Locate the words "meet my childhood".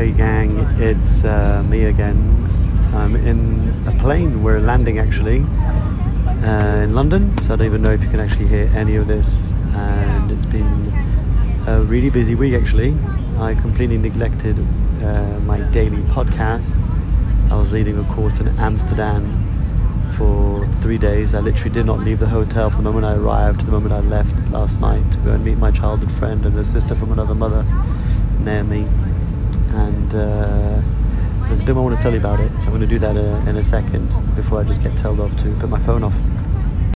25.44-26.10